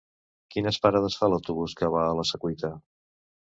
[0.55, 2.77] Quines parades fa l'autobús que va a la Secuita?